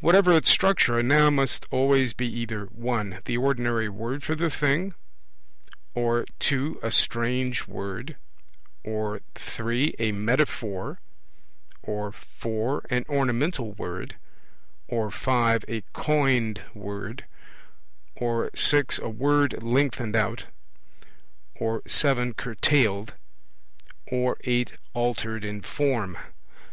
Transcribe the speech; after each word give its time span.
Whatever 0.00 0.32
its 0.32 0.50
structure, 0.50 0.98
a 0.98 1.02
Noun 1.04 1.36
must 1.36 1.64
always 1.70 2.12
be 2.12 2.26
either 2.28 2.64
(1) 2.64 3.20
the 3.24 3.36
ordinary 3.36 3.88
word 3.88 4.24
for 4.24 4.34
the 4.34 4.50
thing, 4.50 4.94
or 5.94 6.24
(2) 6.40 6.80
a 6.82 6.90
strange 6.90 7.68
word, 7.68 8.16
or 8.84 9.20
(3) 9.36 9.94
a 10.00 10.10
metaphor, 10.10 10.98
or 11.84 12.10
(4) 12.10 12.84
an 12.90 13.04
ornamental 13.08 13.74
word, 13.74 14.16
or 14.88 15.08
(5) 15.08 15.64
a 15.68 15.82
coined 15.92 16.60
word, 16.74 17.24
or 18.16 18.50
(6) 18.56 18.98
a 18.98 19.08
word 19.08 19.62
lengthened 19.62 20.16
out, 20.16 20.46
or 21.54 21.80
(7) 21.86 22.34
curtailed, 22.34 23.14
or 24.10 24.36
(8) 24.42 24.72
altered 24.94 25.44
in 25.44 25.62
form. 25.62 26.18